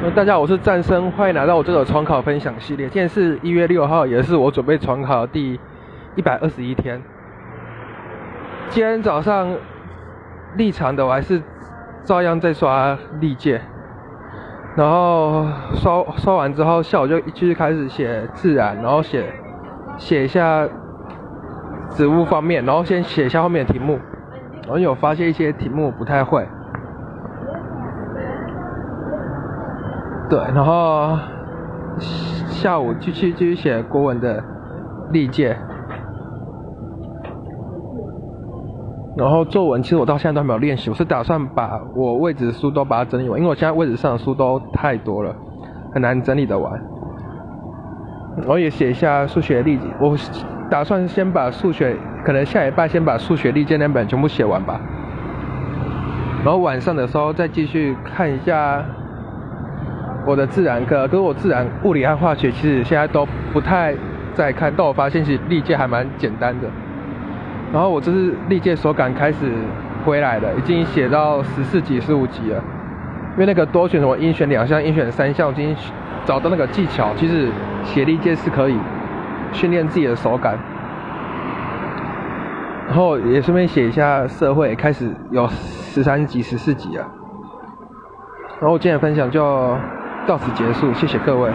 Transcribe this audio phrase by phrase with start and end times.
[0.00, 2.86] 呃大家好，我是战生，欢迎来到我这个重考分享系列。
[2.88, 5.58] 今天是一月六号，也是我准备重考的第
[6.14, 7.02] 一百二十一天。
[8.68, 9.52] 今天早上
[10.56, 11.42] 立场的我还是
[12.04, 13.60] 照样在刷历届，
[14.76, 15.44] 然后
[15.74, 19.26] 刷刷完之后，下午就继续开始写自然，然后写
[19.96, 20.64] 写一下
[21.90, 23.98] 植物方面，然后先写一下后面的题目。
[24.62, 26.46] 然后有发现一些题目不太会。
[30.28, 31.18] 对，然后
[32.48, 34.44] 下午继续继续写国文的
[35.10, 35.56] 历届，
[39.16, 45.34] 然后作文其实我到现在都还没有练习，我是打算把我位置的书都把它整理完，因为我现在位置上的书都太多了，
[45.94, 46.78] 很难整理的完。
[48.46, 50.14] 我也写一下数学历，我
[50.70, 54.78] 打算先把数学，可能下礼拜先把数学历届那本全部写完吧，
[56.44, 58.84] 然后晚上的时候再继续看一下。
[60.28, 63.94] 我的自然课，跟我自然、物理和化学，其实现在都不太
[64.34, 66.68] 在看，但我发现其实历届还蛮简单的。
[67.72, 69.50] 然后我这是历届手感开始
[70.04, 72.62] 回来了，已经写到十四级、十五级了。
[73.32, 75.74] 因为那个多选什么，应选两项、应选三项，已经
[76.26, 77.48] 找到那个技巧，其实
[77.82, 78.76] 写历届是可以
[79.52, 80.58] 训练自己的手感。
[82.86, 87.06] 然后也顺便写一下社会，开始有十三级、十四级了。
[88.60, 89.74] 然后我今天的分享就。
[90.26, 91.50] 到此结束，谢谢各位。